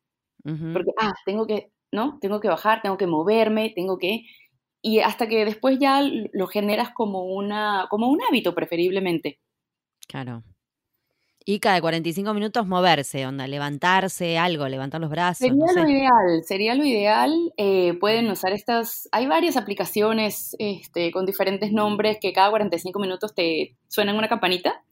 [0.43, 2.19] Porque, ah, tengo que, ¿no?
[2.21, 4.21] Tengo que bajar, tengo que moverme, tengo que...
[4.81, 6.01] Y hasta que después ya
[6.31, 9.39] lo generas como, una, como un hábito, preferiblemente.
[10.07, 10.43] Claro.
[11.49, 15.47] Y cada 45 minutos moverse, onda, levantarse, algo, levantar los brazos.
[15.47, 17.53] Sería lo ideal, sería lo ideal.
[17.55, 23.33] Eh, pueden usar estas, hay varias aplicaciones este, con diferentes nombres que cada 45 minutos
[23.33, 24.83] te suenan una campanita.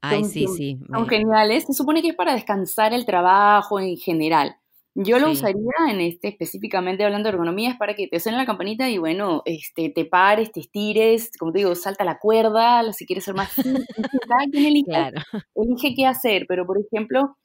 [0.00, 0.78] Ay, sí, sí.
[0.90, 1.64] Son geniales.
[1.66, 4.56] Se supone que es para descansar el trabajo en general.
[4.94, 8.46] Yo lo usaría en este, específicamente hablando de ergonomía, es para que te suene la
[8.46, 13.06] campanita y bueno, este, te pares, te estires, como te digo, salta la cuerda, si
[13.06, 13.52] quieres ser más...
[14.52, 15.20] elige, claro.
[15.54, 17.36] elige qué hacer, pero por ejemplo,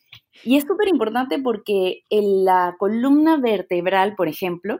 [0.43, 4.79] y es súper importante porque en la columna vertebral, por ejemplo,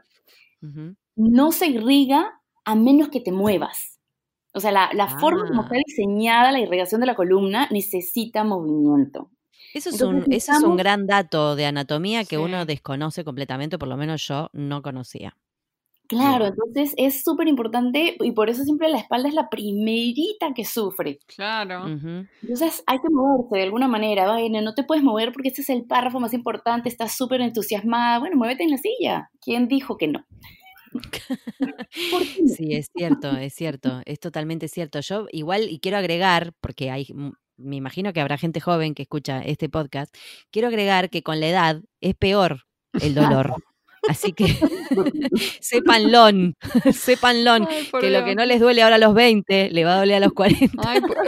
[1.14, 4.00] no se irriga a menos que te muevas.
[4.52, 5.64] O sea, la, forma como ah.
[5.64, 9.30] está diseñada la irrigación de la columna necesita movimiento.
[9.74, 13.96] Eso es, un, es un gran dato de anatomía que uno desconoce completamente, por lo
[13.96, 15.36] menos yo no conocía.
[16.08, 20.64] Claro, entonces es súper importante y por eso siempre la espalda es la primerita que
[20.64, 21.18] sufre.
[21.26, 21.86] Claro.
[21.86, 24.30] Entonces hay que moverse de alguna manera.
[24.32, 28.20] Bueno, no te puedes mover porque este es el párrafo más importante, estás súper entusiasmada.
[28.20, 29.30] Bueno, muévete en la silla.
[29.40, 30.24] ¿Quién dijo que no?
[32.56, 35.00] sí, es cierto, es cierto, es totalmente cierto.
[35.00, 37.08] Yo igual, y quiero agregar, porque hay
[37.56, 40.14] me imagino que habrá gente joven que escucha este podcast,
[40.50, 42.66] quiero agregar que con la edad es peor
[43.00, 43.54] el dolor.
[44.08, 44.46] Así que
[45.60, 46.28] sépanlo,
[46.92, 47.66] sépanlo,
[48.00, 50.20] que lo que no les duele ahora a los 20, le va a doler a
[50.20, 50.82] los 40.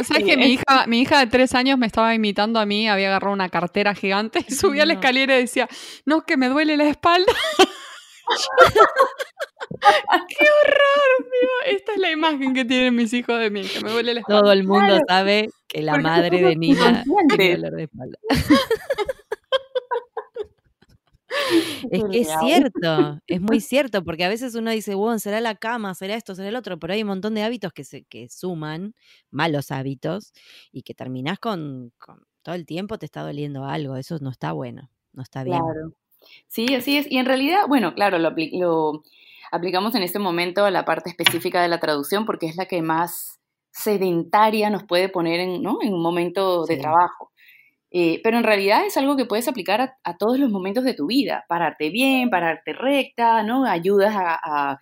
[0.04, 3.08] ¿Sabes que mi hija, mi hija de tres años me estaba imitando a mí, había
[3.08, 5.68] agarrado una cartera gigante y subía a la escalera y decía,
[6.04, 7.32] no, que me duele la espalda.
[10.28, 11.28] ¡Qué horror!
[11.66, 14.42] Esta es la imagen que tienen mis hijos de mí, que me duele la espalda.
[14.42, 18.18] Todo el mundo sabe que la madre de Nina tiene dolor de espalda.
[21.90, 25.54] Es que es cierto, es muy cierto, porque a veces uno dice, bueno, será la
[25.54, 28.28] cama, será esto, será el otro, pero hay un montón de hábitos que se que
[28.28, 28.94] suman,
[29.30, 30.32] malos hábitos,
[30.72, 31.92] y que terminás con,
[32.42, 35.60] todo el tiempo te está doliendo algo, eso no está bueno, no está bien.
[35.60, 35.92] Claro.
[36.48, 37.10] Sí, así es.
[37.10, 39.02] Y en realidad, bueno, claro, lo, lo
[39.50, 42.82] aplicamos en este momento a la parte específica de la traducción porque es la que
[42.82, 43.38] más
[43.72, 45.78] sedentaria nos puede poner en, ¿no?
[45.82, 47.32] en un momento de trabajo.
[47.90, 51.06] Eh, pero en realidad es algo que puedes aplicar a, todos los momentos de tu
[51.06, 51.44] vida.
[51.48, 53.64] Pararte bien, pararte recta, ¿no?
[53.64, 54.78] Ayudas a,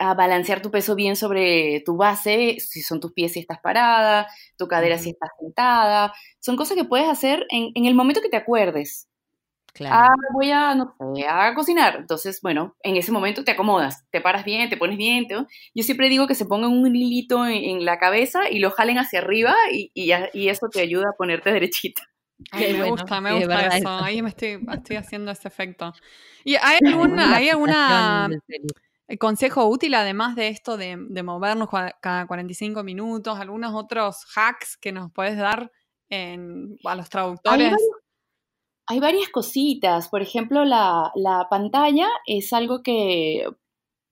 [0.00, 4.26] a, balancear tu peso bien sobre tu base, si son tus pies si estás parada,
[4.56, 6.12] tu cadera si estás sentada.
[6.40, 9.07] Son cosas que puedes hacer en, en el momento que te acuerdes.
[9.86, 11.96] Ah, voy a, no sé, a cocinar.
[11.96, 15.26] Entonces, bueno, en ese momento te acomodas, te paras bien, te pones bien.
[15.74, 19.20] Yo siempre digo que se pongan un hilito en, la cabeza y lo jalen hacia
[19.20, 22.02] arriba y, y, eso te ayuda a ponerte derechita.
[22.52, 23.88] me gusta, me gusta eso.
[23.88, 25.92] Ahí me estoy, estoy haciendo ese efecto.
[26.44, 28.28] ¿Y hay alguna, hay alguna
[29.16, 31.68] consejo útil además de esto de, de, movernos
[32.00, 33.38] cada 45 minutos?
[33.38, 35.72] ¿Algunos otros hacks que nos puedes dar
[36.10, 37.74] en, a los traductores?
[38.88, 40.08] Hay varias cositas.
[40.08, 43.46] Por ejemplo, la, pantalla es algo que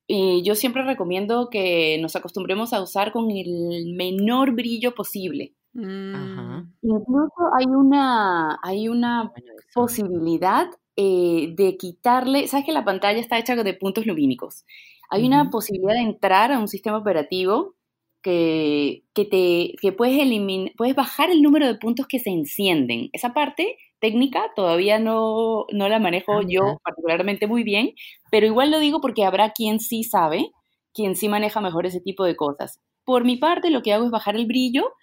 [0.07, 5.55] eh, yo siempre recomiendo que nos acostumbremos a usar con el menor brillo posible.
[5.73, 6.73] Mm.
[6.83, 9.33] Incluso hay una, hay una
[9.73, 14.63] posibilidad eh, de quitarle, sabes que la pantalla está hecha de puntos lumínicos.
[15.09, 17.75] Hay una posibilidad de entrar a un sistema operativo
[18.21, 23.09] que, que te, que puedes, eliminar, puedes bajar el número de puntos que se encienden.
[23.13, 27.93] Esa parte técnica todavía no, no la manejo ah, yo particularmente muy bien,
[28.31, 30.51] pero igual lo digo porque habrá quien sí sabe,
[30.93, 32.79] quien sí maneja mejor ese tipo de cosas.
[33.03, 34.93] Por mi parte, lo que hago es bajar el brillo,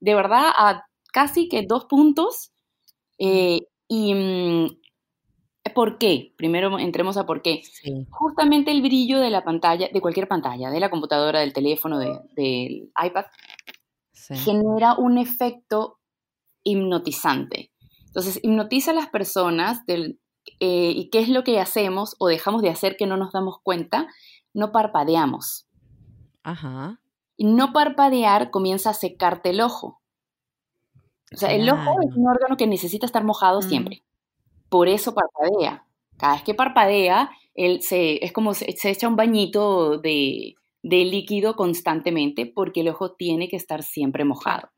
[0.00, 2.52] de verdad, a casi que dos puntos.
[3.18, 4.68] Eh, y mm,
[5.74, 6.34] ¿Por qué?
[6.36, 7.62] Primero entremos a por qué.
[8.10, 12.90] Justamente el brillo de la pantalla, de cualquier pantalla, de la computadora, del teléfono, del
[13.02, 13.26] iPad,
[14.12, 15.98] genera un efecto
[16.64, 17.70] hipnotizante.
[18.18, 20.18] Entonces, hipnotiza a las personas del,
[20.58, 23.60] eh, y qué es lo que hacemos o dejamos de hacer que no nos damos
[23.62, 24.08] cuenta,
[24.52, 25.68] no parpadeamos.
[26.42, 27.00] Ajá.
[27.36, 30.00] Y no parpadear comienza a secarte el ojo.
[31.32, 34.02] O sea, el ojo es un órgano que necesita estar mojado siempre.
[34.68, 35.86] Por eso parpadea.
[36.16, 41.04] Cada vez que parpadea, él se, es como se, se echa un bañito de, de
[41.04, 44.70] líquido constantemente porque el ojo tiene que estar siempre mojado.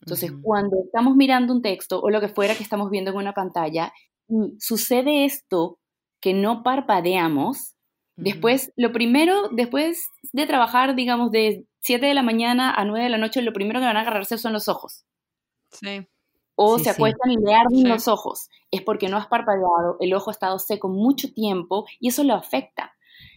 [0.00, 3.32] Entonces, cuando estamos mirando un texto o lo que fuera que estamos viendo en una
[3.32, 3.92] pantalla
[4.28, 5.78] y sucede esto
[6.20, 7.74] que no parpadeamos,
[8.16, 13.10] después, lo primero, después de trabajar, digamos, de 7 de la mañana a 9 de
[13.10, 15.04] la noche, lo primero que van a agarrarse son los ojos.
[15.70, 16.06] Sí.
[16.56, 18.48] O se acuestan y le arden los ojos.
[18.70, 22.34] Es porque no has parpadeado, el ojo ha estado seco mucho tiempo y eso lo
[22.34, 22.95] afecta.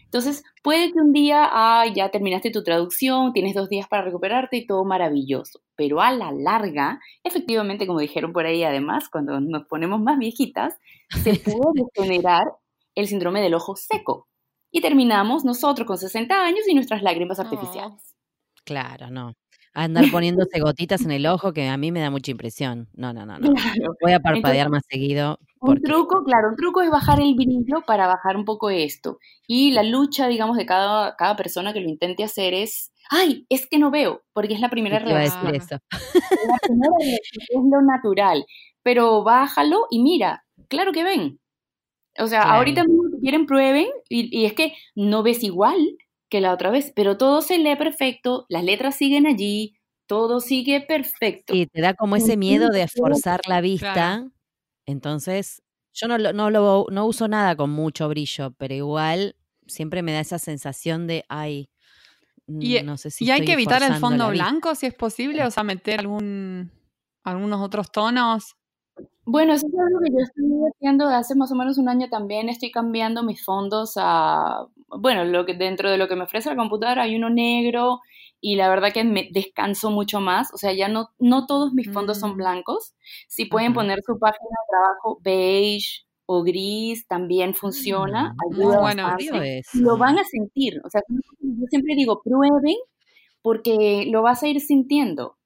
[0.09, 4.57] Entonces, puede que un día, ah, ya terminaste tu traducción, tienes dos días para recuperarte
[4.57, 9.67] y todo maravilloso, pero a la larga, efectivamente, como dijeron por ahí, además, cuando nos
[9.67, 10.79] ponemos más viejitas,
[11.23, 12.45] se puede generar
[12.95, 14.27] el síndrome del ojo seco.
[14.71, 18.15] Y terminamos nosotros con 60 años y nuestras lágrimas artificiales.
[18.65, 19.33] Claro, no.
[19.75, 22.87] andar poniéndose gotitas en el ojo que a mí me da mucha impresión.
[22.93, 23.53] No, no, no, no.
[24.01, 25.37] Voy a parpadear más seguido.
[25.61, 29.19] Un truco, claro, un truco es bajar el brillo para bajar un poco esto.
[29.47, 33.67] Y la lucha, digamos, de cada, cada persona que lo intente hacer es, ay, es
[33.67, 34.99] que no veo, porque es la primera
[35.89, 38.45] la primera reacción, es lo natural.
[38.83, 41.39] Pero bájalo y mira, claro que ven.
[42.17, 45.77] O sea, ahorita mismo si quieren prueben y, y es que no ves igual
[46.29, 49.75] que la otra vez, pero todo se lee perfecto, las letras siguen allí,
[50.09, 51.55] todo sigue perfecto.
[51.55, 54.25] Y te da como ese miedo de esforzar la vista.
[54.89, 55.61] Entonces,
[55.93, 59.35] yo no, no, lo, no uso nada con mucho brillo, pero igual
[59.67, 61.69] siempre me da esa sensación de, ay,
[62.47, 63.25] y, no sé si...
[63.25, 66.71] Y hay que evitar el fondo blanco si es posible, o sea, meter algún,
[67.23, 68.55] algunos otros tonos.
[69.25, 72.49] Bueno, eso es algo que yo estoy haciendo hace más o menos un año también.
[72.49, 76.55] Estoy cambiando mis fondos a, bueno, lo que dentro de lo que me ofrece la
[76.55, 78.01] computadora hay uno negro
[78.41, 80.53] y la verdad que me descanso mucho más.
[80.53, 82.37] O sea, ya no, no todos mis fondos son mm.
[82.37, 82.95] blancos.
[83.27, 88.35] Si pueden poner su página de trabajo beige o gris, también funciona.
[88.51, 89.09] Ayuda bueno,
[89.73, 90.79] Lo van a sentir.
[90.85, 92.77] O sea, yo siempre digo, prueben
[93.41, 95.37] porque lo vas a ir sintiendo.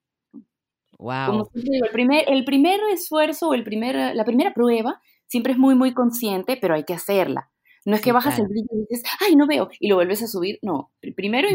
[0.99, 1.49] Wow.
[1.53, 5.93] el primer, el primer esfuerzo o el primer, la primera prueba siempre es muy, muy
[5.93, 7.49] consciente, pero hay que hacerla.
[7.85, 10.27] No es que bajas el brillo y dices, ay, no veo, y lo vuelves a
[10.27, 10.59] subir.
[10.61, 11.49] No, primero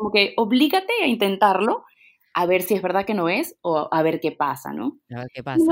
[0.00, 1.84] como que oblígate a intentarlo
[2.32, 4.98] a ver si es verdad que no es o a ver qué pasa, ¿no?
[5.10, 5.62] A ver qué pasa.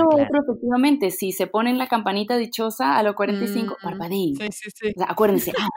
[0.43, 4.93] efectivamente, si se ponen la campanita dichosa a los 45, mm, Sí, sí, sí.
[4.97, 5.69] O sea, acuérdense, ah,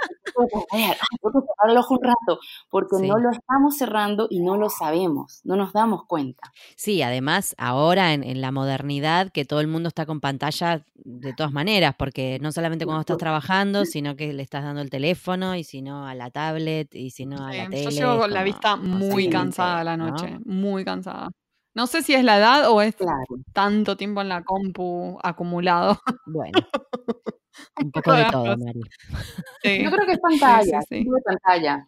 [1.21, 2.39] puedo cerrar el ojo un rato,
[2.69, 6.51] porque no lo estamos cerrando y no lo sabemos, no nos damos cuenta.
[6.75, 11.33] Sí, además, ahora en, en la modernidad, que todo el mundo está con pantalla de
[11.33, 15.55] todas maneras, porque no solamente cuando estás trabajando, sino que le estás dando el teléfono,
[15.55, 17.83] y si no a la tablet, y si no a la tele.
[17.83, 21.31] Yo llevo con la vista muy cansada a la noche, muy cansada.
[21.73, 22.95] No sé si es la edad o es
[23.53, 25.99] tanto tiempo en la compu acumulado.
[26.25, 26.51] Bueno,
[27.81, 28.81] un poco de todo, Mari.
[29.63, 31.87] Yo creo que es pantalla, sí, pantalla.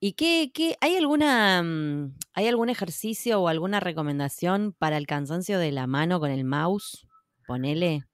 [0.00, 5.58] ¿Y qué, qué, hay alguna mm, hay algún ejercicio o alguna recomendación para el cansancio
[5.58, 7.06] de la mano con el mouse?
[7.46, 8.04] Ponele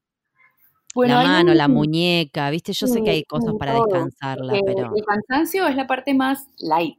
[0.95, 4.93] la mano, la muñeca, viste, yo sé que hay cosas para descansarla, pero...
[4.95, 6.99] El cansancio es la parte más light.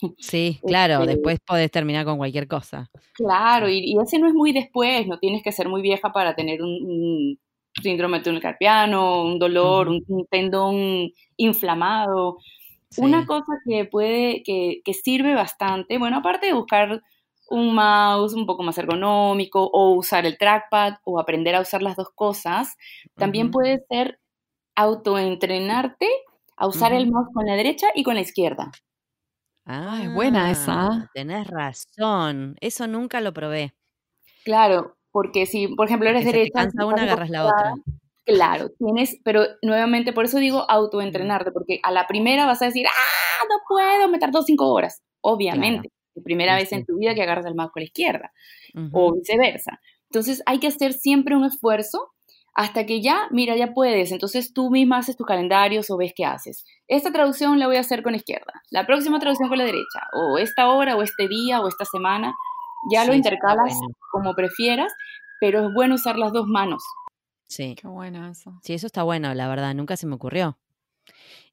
[0.18, 2.88] Sí, claro, este después podés terminar con cualquier cosa.
[3.12, 6.62] Claro, y, ese no es muy después, no tienes que ser muy vieja para tener
[6.62, 7.38] un,
[7.82, 12.38] síndrome de túnel carpiano, un dolor, un, tendón inflamado.
[12.96, 17.02] Una cosa que puede, que, que sirve bastante, bueno, aparte de buscar
[17.50, 21.96] un mouse un poco más ergonómico o usar el trackpad o aprender a usar las
[21.96, 22.76] dos cosas.
[23.16, 24.20] También puede ser
[24.76, 26.08] autoentrenarte
[26.56, 28.70] a usar el mouse con la derecha y con la izquierda.
[29.66, 31.10] Ah, es buena esa.
[31.12, 32.56] Tenés razón.
[32.60, 33.74] Eso nunca lo probé.
[34.44, 36.70] Claro, porque si, por ejemplo, eres derecha.
[36.70, 37.74] Si una, agarras la otra.
[38.24, 42.86] Claro, tienes, pero nuevamente, por eso digo autoentrenarte, porque a la primera vas a decir,
[42.86, 45.02] ah, no puedo, me tardó cinco horas.
[45.20, 45.90] Obviamente
[46.24, 48.32] primera vez en tu vida que agarras el mouse con la izquierda
[48.92, 49.80] o viceversa.
[50.10, 52.10] Entonces hay que hacer siempre un esfuerzo
[52.54, 54.12] hasta que ya, mira, ya puedes.
[54.12, 56.64] Entonces tú misma haces tus calendarios o ves qué haces.
[56.88, 60.00] Esta traducción la voy a hacer con la izquierda, la próxima traducción con la derecha,
[60.12, 62.34] o esta hora, o este día, o esta semana.
[62.90, 63.78] Ya lo intercalas
[64.10, 64.92] como prefieras,
[65.40, 66.82] pero es bueno usar las dos manos.
[67.46, 67.74] Sí.
[67.80, 68.58] Qué bueno eso.
[68.62, 70.58] Sí, eso está bueno, la verdad, nunca se me ocurrió.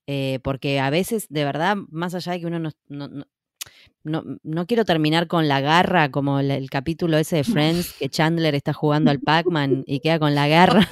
[0.06, 3.26] Eh, porque a veces, de verdad, más allá de que uno no, no, no
[4.65, 9.12] quiero terminar con la garra como el, capítulo ese de Friends, que Chandler está jugando
[9.12, 10.88] al Pac-Man y queda con la garra.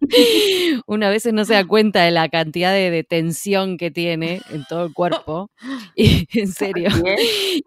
[0.86, 4.84] Una vez no se da cuenta de la cantidad de, tensión que tiene en todo
[4.84, 5.50] el cuerpo.
[5.94, 6.88] Y, en serio.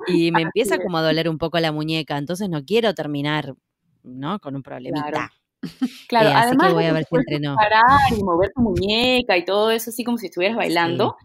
[0.07, 2.17] Y me empieza como a doler un poco la muñeca.
[2.17, 3.53] Entonces no quiero terminar,
[4.03, 4.39] ¿no?
[4.39, 5.31] Con un problemita.
[6.07, 9.91] Claro, eh, además voy a ver si Parar y mover tu muñeca y todo eso
[9.91, 11.15] así como si estuvieras bailando.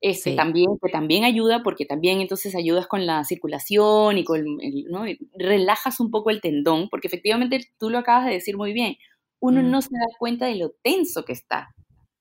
[0.00, 4.44] Este, también, que también ayuda porque también entonces ayudas con la circulación y con,
[4.88, 5.04] ¿no?
[5.36, 8.96] relajas un poco el tendón, porque efectivamente tú lo acabas de decir muy bien,
[9.40, 11.74] uno no se da cuenta de lo tenso que está.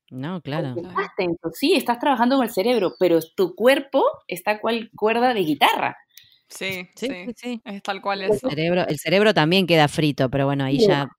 [0.10, 0.74] No, claro.
[0.76, 5.42] estás tenso, sí, estás trabajando con el cerebro, pero tu cuerpo está cual cuerda de
[5.42, 5.98] guitarra.
[6.50, 8.48] Sí, sí, sí, es tal cual eso.
[8.48, 11.10] El cerebro, el cerebro también queda frito, pero bueno, ahí ya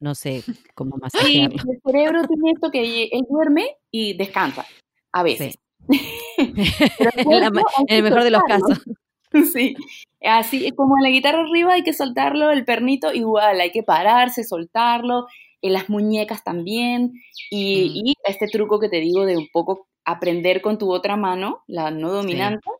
[0.00, 0.42] no sé
[0.74, 1.12] cómo más.
[1.12, 4.66] Sí, el cerebro tiene esto que él duerme y descansa,
[5.12, 5.58] a veces.
[6.38, 8.82] en el mejor de los casos.
[9.52, 9.76] Sí,
[10.22, 14.42] así como en la guitarra arriba hay que soltarlo, el pernito igual, hay que pararse,
[14.42, 15.26] soltarlo,
[15.60, 17.12] en las muñecas también,
[17.50, 18.30] y, mm.
[18.30, 22.10] este truco que te digo de un poco aprender con tu otra mano, la no
[22.10, 22.70] dominante,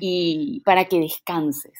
[0.00, 1.78] y para que descanses.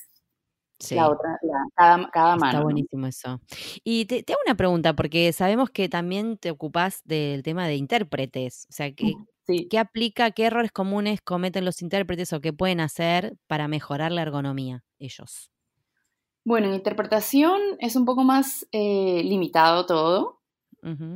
[0.79, 0.97] Sí.
[0.97, 1.39] La otra,
[1.77, 2.59] cada, cada mano.
[2.59, 3.41] Está buenísimo eso.
[3.85, 8.67] Y te, hago una pregunta, porque sabemos que también te ocupas del tema de intérpretes.
[8.69, 8.93] O sea,
[9.47, 14.13] ¿qué, ¿qué aplica, qué errores comunes cometen los intérpretes o qué pueden hacer para mejorar
[14.13, 15.53] la ergonomía ellos?
[16.45, 20.41] Bueno, en interpretación es un poco más eh, limitado todo,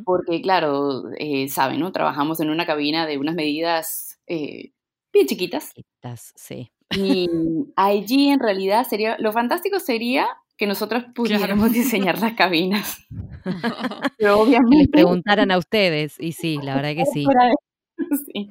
[0.04, 1.90] porque claro, eh, saben, ¿no?
[1.90, 4.70] Trabajamos en una cabina de unas medidas eh,
[5.12, 5.74] bien chiquitas.
[5.74, 6.70] Chiquitas, sí.
[6.96, 7.28] Y
[7.76, 13.04] allí en realidad sería, lo fantástico sería que nosotros pudiéramos diseñar las cabinas.
[14.18, 14.76] Pero obviamente...
[14.76, 17.26] les preguntaran a ustedes, y sí, la verdad que sí.
[18.26, 18.50] sí.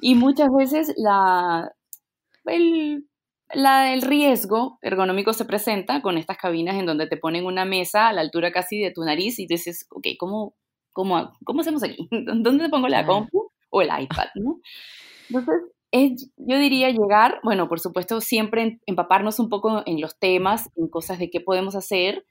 [0.00, 1.72] Y muchas veces la,
[2.44, 3.06] el,
[3.52, 8.08] la, el riesgo ergonómico se presenta con estas cabinas en donde te ponen una mesa
[8.08, 10.54] a la altura casi de tu nariz y dices, ok, ¿cómo,
[10.92, 12.08] cómo, cómo hacemos aquí?
[12.10, 14.28] ¿Dónde te pongo la compu o el iPad?
[14.36, 14.60] ¿no?
[15.28, 20.70] Entonces, es, yo diría llegar, bueno, por supuesto, siempre empaparnos un poco en los temas,
[20.76, 22.24] en cosas de qué podemos hacer,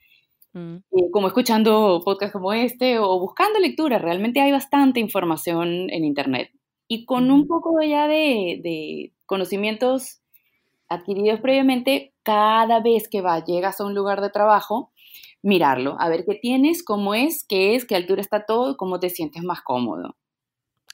[0.54, 0.76] mm.
[0.76, 4.00] eh, como escuchando podcasts como este o buscando lectura.
[4.00, 6.52] Realmente hay bastante información en Internet.
[6.88, 10.22] Y con un poco ya de, de conocimientos
[10.88, 14.92] adquiridos previamente, cada vez que va, llegas a un lugar de trabajo,
[15.42, 19.10] mirarlo, a ver qué tienes, cómo es, qué es, qué altura está todo, cómo te
[19.10, 20.16] sientes más cómodo.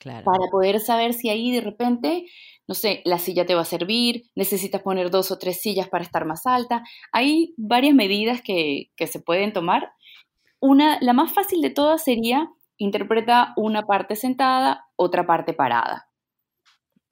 [0.05, 0.23] Claro.
[0.23, 2.25] Para poder saber si ahí de repente
[2.67, 6.03] no sé, la silla te va a servir, necesitas poner dos o tres sillas para
[6.03, 6.83] estar más alta.
[7.11, 9.91] Hay varias medidas que, se pueden tomar.
[10.59, 16.09] Una, la más fácil de todas sería interpreta una parte sentada, otra parte parada.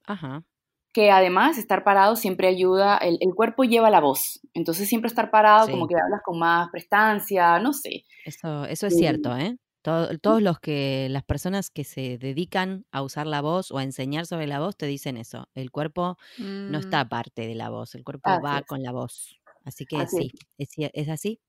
[0.06, 0.44] Ajá.
[0.92, 5.70] Que además estar parado siempre ayuda, el, cuerpo lleva la voz, entonces siempre estar parado
[5.70, 8.06] como que hablas con más prestancia, no sé.
[8.26, 9.58] Eso, eso es cierto, ¿eh?
[9.84, 14.26] Todos los que, las personas que se dedican a usar la voz o a enseñar
[14.26, 15.50] sobre la voz te dicen eso.
[15.54, 17.06] El cuerpo no está mm.
[17.08, 19.40] aparte de la voz, el cuerpo va con la voz.
[19.66, 21.10] Así que sí, es.
[21.10, 21.40] así.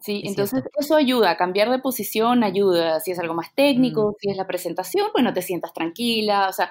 [0.00, 4.14] Sí, entonces eso ayuda, cambiar de posición ayuda, si es algo más técnico, mm.
[4.20, 6.70] si es la presentación, pues no te sientas tranquila, o sea,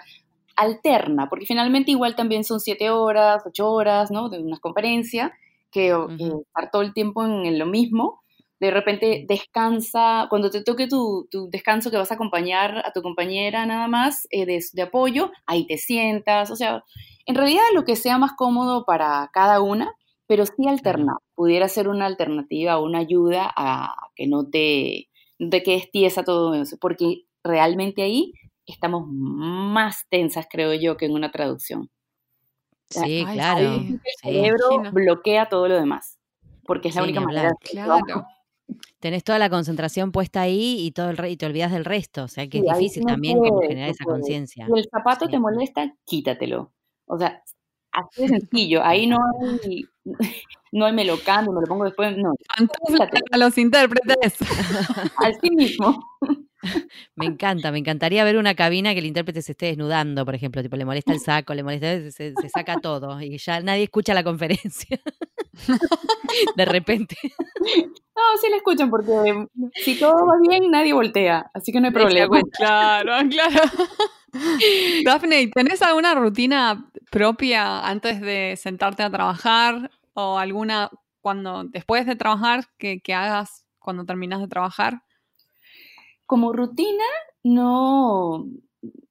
[0.55, 4.29] alterna, porque finalmente igual también son siete horas, ocho horas, ¿no?
[4.29, 5.33] De una conferencia,
[5.71, 8.21] que estar todo el tiempo en lo mismo,
[8.59, 13.65] de repente descansa, cuando te toque tu, descanso que vas a acompañar a tu compañera
[13.65, 16.83] nada más eh, de, apoyo, ahí te sientas, o sea,
[17.25, 19.93] en realidad lo que sea más cómodo para cada una,
[20.25, 25.61] pero sí alternar, pudiera ser una alternativa, una ayuda a que no te, no te
[25.61, 28.33] quedes tiesa todo eso, porque realmente ahí
[28.65, 31.89] estamos más tensas, creo yo, que en una traducción.
[32.89, 33.73] Sí, claro.
[33.73, 36.17] El cerebro bloquea todo lo demás,
[36.65, 37.51] porque es la única manera.
[37.69, 38.25] Claro
[38.99, 42.23] tenés toda la concentración puesta ahí y todo el y te olvidas del resto.
[42.23, 44.65] O sea que es difícil también generar esa conciencia.
[44.65, 46.71] Si el zapato te molesta, quítatelo.
[47.05, 47.41] O sea,
[47.91, 48.83] así de sencillo.
[48.83, 49.85] Ahí no hay,
[50.71, 52.17] no hay me lo cambio, me lo pongo después.
[52.17, 52.33] No.
[53.31, 54.35] A los intérpretes.
[55.17, 56.03] Así mismo.
[57.15, 60.61] Me encanta, me encantaría ver una cabina que el intérprete se esté desnudando, por ejemplo,
[60.61, 64.23] tipo le molesta el saco, le molesta, se, saca todo y ya nadie escucha la
[64.23, 64.99] conferencia.
[66.55, 67.17] De repente.
[68.17, 71.93] No, sí la escuchan porque si todo va bien, nadie voltea, así que no hay
[71.93, 72.41] problema.
[72.51, 73.61] Claro, claro.
[75.05, 80.89] Daphne, ¿tenés alguna rutina propia antes de sentarte a trabajar o alguna
[81.21, 85.03] cuando después de trabajar que, que hagas cuando terminas de trabajar?
[86.25, 87.05] Como rutina,
[87.43, 88.47] no,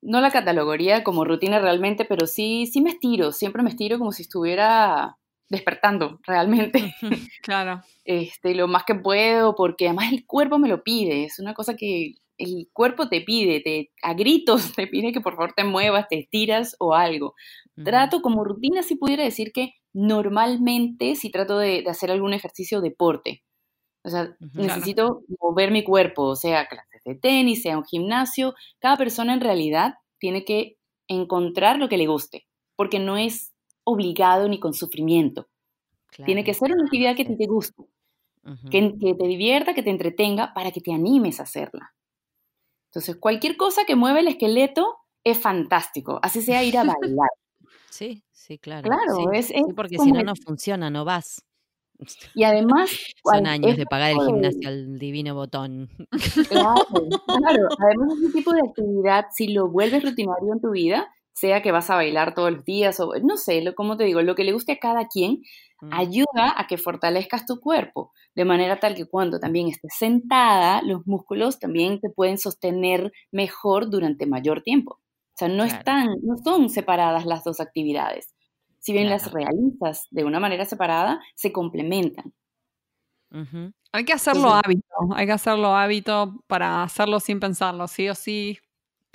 [0.03, 4.13] no la catalogaría como rutina realmente, pero sí, sí me estiro, siempre me estiro como
[4.13, 5.17] si estuviera
[5.49, 6.95] despertando realmente.
[7.43, 7.83] Claro.
[8.09, 11.75] Este, lo más que puedo, porque además el cuerpo me lo pide, es una cosa
[11.75, 16.07] que el cuerpo te pide, te, a gritos te pide que por favor te muevas,
[16.09, 17.35] te estiras o algo.
[17.85, 22.81] Trato como rutina, si pudiera decir que normalmente si trato de, de hacer algún ejercicio
[22.81, 23.43] deporte.
[24.03, 28.55] O sea, necesito mover mi cuerpo, sea clases de tenis, sea un gimnasio.
[28.79, 30.77] Cada persona en realidad tiene que
[31.09, 33.53] encontrar lo que le guste, porque no es
[33.87, 35.49] obligado ni con sufrimiento.
[36.25, 37.85] Tiene que ser una actividad que te, guste,
[38.71, 41.95] que, te divierta, que te entretenga, para que te animes a hacerla.
[42.91, 47.29] Entonces, cualquier cosa que mueva el esqueleto es fantástico, así sea ir a bailar.
[47.89, 48.91] Sí, sí, claro.
[48.91, 51.43] Claro, es, porque si no, no funciona, no vas.
[52.35, 52.91] Y además...
[53.25, 55.89] Son años de pagar el gimnasio al divino botón.
[56.49, 56.75] Claro,
[57.27, 57.69] claro.
[57.79, 61.09] Además, ese tipo de actividad, si lo vuelves rutinario en tu vida,
[61.39, 64.23] sea que vas a bailar todos los días o no sé, lo, como te digo,
[64.23, 65.43] lo que le guste a cada quien,
[65.81, 65.93] mm.
[65.93, 71.07] ayuda a que fortalezcas tu cuerpo, de manera tal que cuando también estés sentada, los
[71.07, 74.95] músculos también te pueden sostener mejor durante mayor tiempo.
[74.95, 78.37] O sea, no están, no son separadas las dos actividades
[78.87, 82.33] si bien las realizas de una manera separada, se complementan.
[83.91, 88.61] Hay que hacerlo hábito, hay que hacerlo hábito para hacerlo sin pensarlo, sí o sí.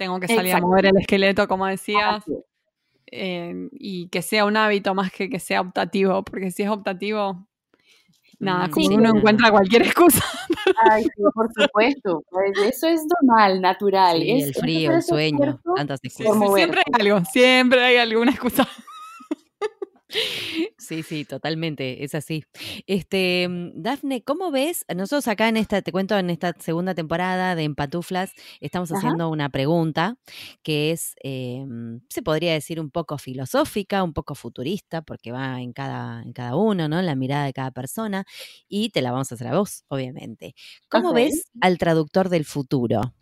[0.02, 2.24] Tengo que salir a mover el esqueleto, como decías,
[3.06, 7.48] eh, y que sea un hábito más que que sea optativo, porque si es optativo,
[8.40, 10.26] nada, mm, como uno encuentra cualquier excusa.
[10.90, 14.24] Ay, sí, por supuesto, pues, eso es normal, natural.
[14.24, 16.52] es, el frío, el sueño, tantas excusas.
[16.56, 18.68] siempre hay algo, siempre hay alguna excusa.
[20.78, 22.44] Sí, sí, totalmente, es así.
[22.88, 24.84] Este, mm, Dafne, ¿cómo ves?
[24.94, 29.50] Nosotros acá en esta, te cuento, en esta segunda temporada de Empatuflas, estamos haciendo una
[29.50, 30.18] pregunta
[30.64, 35.72] que es, em, se podría decir un poco filosófica, un poco futurista, porque va en
[35.74, 37.00] cada, en cada uno, ¿no?
[37.00, 38.26] En la mirada de cada persona,
[38.68, 40.56] y te la vamos a hacer a vos, obviamente.
[40.90, 43.14] ¿Cómo ves al traductor del futuro?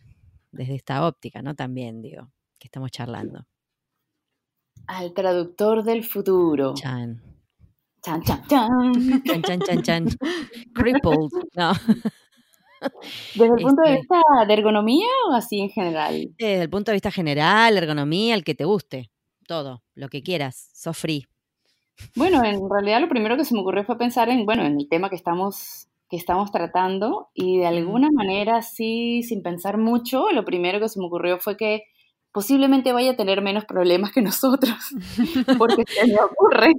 [0.52, 1.56] Desde esta óptica, ¿no?
[1.56, 3.46] También, digo, que estamos charlando.
[4.90, 6.74] Al traductor del futuro.
[6.74, 7.22] Chan.
[8.04, 9.24] Chan, chan, chan.
[9.24, 10.06] Chan, chan, chan, chan.
[10.74, 11.30] Crippled.
[11.56, 11.74] No.
[13.36, 14.18] ¿Desde el punto de este vista
[14.48, 16.34] de ergonomía o así en general?
[16.40, 19.12] Desde el punto de vista general, ergonomía, el que te guste.
[19.48, 20.72] Todo, lo que quieras.
[20.74, 21.28] So free.
[22.16, 24.90] Bueno, en realidad lo primero que se me ocurrió fue pensar en, bueno, en el
[24.90, 30.46] tema que estamos, que estamos tratando y de alguna manera, sí, sin pensar mucho, lo
[30.46, 31.84] primero que se me ocurrió fue que
[32.32, 34.78] posiblemente vaya a tener menos problemas que nosotros,
[35.58, 36.74] porque se me ocurre,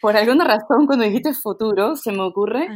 [0.00, 2.68] por alguna razón cuando dijiste futuro, se me ocurre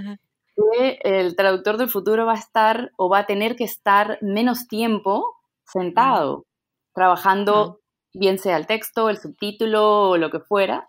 [0.57, 4.67] que el traductor del futuro va a estar o va a tener que estar menos
[4.69, 6.47] tiempo sentado,
[6.95, 7.81] trabajando
[8.15, 10.89] bien sea el texto, el subtítulo o lo que fuera,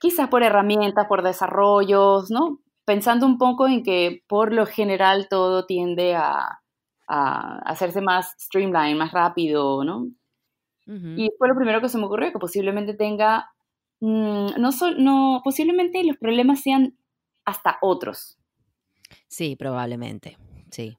[0.00, 2.60] quizás por herramientas, por desarrollos, ¿no?
[2.84, 6.59] Pensando un poco en que por lo general todo tiende a,
[7.12, 10.08] a hacerse más streamline, más rápido, ¿no?
[10.86, 13.48] Y fue lo primero que se me ocurrió, que posiblemente tenga,
[14.00, 16.96] mm, no, no, posiblemente los problemas sean
[17.44, 18.38] hasta otros.
[19.28, 20.36] Sí, probablemente,
[20.70, 20.98] sí,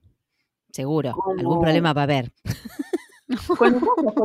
[0.71, 2.31] seguro, algún problema va a haber.
[3.57, 3.67] por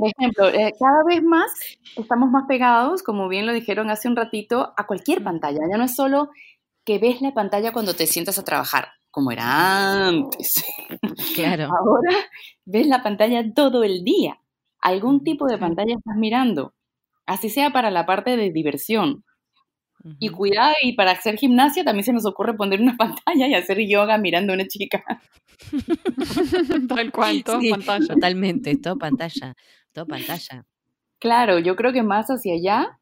[0.07, 1.51] ejemplo, eh, cada vez más
[1.97, 5.61] estamos más pegados, como bien lo dijeron hace un ratito, a cualquier pantalla.
[5.69, 6.31] Ya no es solo
[6.85, 10.63] que ves la pantalla cuando te sientas a trabajar como era antes.
[11.35, 11.65] Claro.
[11.65, 12.19] Ahora
[12.67, 14.39] ves la pantalla todo el día.
[14.83, 16.75] Algún tipo de pantalla estás mirando,
[17.25, 19.25] así sea para la parte de diversión.
[20.21, 23.79] Y cuidado, y para hacer gimnasia también se nos ocurre poner una pantalla y hacer
[23.89, 25.03] yoga mirando a una chica.
[26.89, 28.07] Tal cual, todo pantalla.
[28.07, 29.55] Totalmente, todo pantalla,
[29.93, 30.67] todo pantalla.
[31.19, 32.99] Claro, yo creo que más hacia allá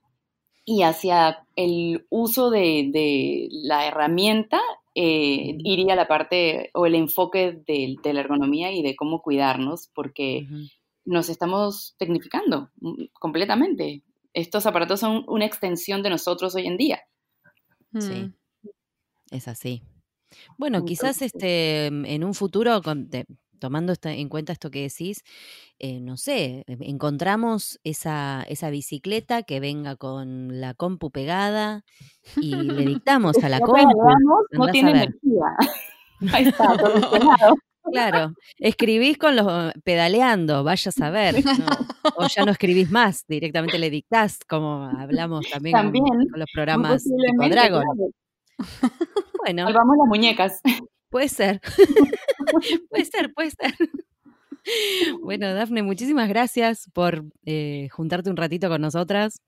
[0.64, 4.60] y hacia el uso de, de la herramienta
[4.94, 10.46] eh, iría la parte o el enfoque de, la ergonomía y de cómo cuidarnos, porque
[11.04, 14.02] nos estamos tecnificando mm, completamente.
[14.32, 17.00] Estos aparatos son una extensión de nosotros hoy en día.
[17.98, 18.34] Sí, mm.
[19.30, 19.82] es así.
[20.58, 22.80] Bueno, quizás este, en un futuro,
[23.64, 25.24] tomando en cuenta esto que decís,
[25.78, 31.82] eh, no sé, eh, encontramos esa, esa bicicleta que venga con la compu pegada
[32.36, 33.98] y le dictamos a la compu.
[34.52, 35.46] No tiene energía.
[36.34, 37.54] Ahí está, solucionado.
[37.90, 41.36] Claro, escribís con los pedaleando, vaya a saber.
[42.16, 47.48] O ya no escribís más, directamente le dictás, como hablamos también, con, los programas tipo
[47.48, 47.82] Dragon.
[49.42, 49.64] Bueno.
[49.64, 50.60] Salvamos las muñecas.
[51.14, 51.60] Puede ser.
[52.90, 53.72] puede ser, puede ser.
[55.22, 59.40] Bueno, Dafne, muchísimas gracias por eh, juntarte un ratito con nosotras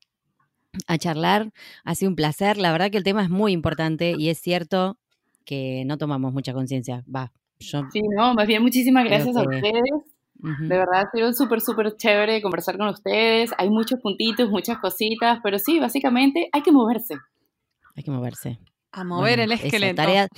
[0.86, 1.50] a charlar.
[1.82, 2.56] Ha sido un placer.
[2.56, 4.96] La verdad que el tema es muy importante y es cierto
[5.44, 7.02] que no tomamos mucha conciencia.
[7.12, 7.82] Va, yo.
[7.92, 9.90] Sí, no, más bien muchísimas gracias a ustedes.
[10.34, 13.50] De verdad ha sido súper, súper chévere conversar con ustedes.
[13.58, 17.16] Hay muchos puntitos, muchas cositas, pero sí, básicamente hay que moverse.
[17.96, 18.60] Hay que moverse.
[18.92, 19.96] A mover el esqueleto.
[19.96, 20.28] Tarea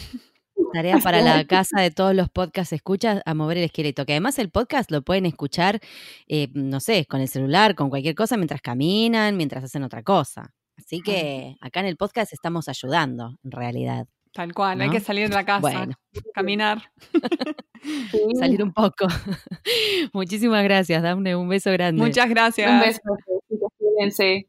[1.03, 4.07] para la casa de todos los podcasts escuchas a mover el esqueleto.
[4.07, 5.81] Que además el podcast lo pueden escuchar,
[6.27, 10.55] eh, no sé, con el celular, con cualquier cosa, mientras caminan, mientras hacen otra cosa.
[10.77, 14.07] Así que acá en el podcast estamos ayudando, en realidad.
[14.33, 15.89] Tal cual, hay que salir de la casa,
[16.35, 16.93] caminar.
[18.39, 19.07] Salir un poco.
[20.13, 22.03] Muchísimas gracias, Dame un beso grande.
[22.03, 22.71] Muchas gracias.
[22.71, 23.01] Un beso,
[23.79, 24.49] cuídense.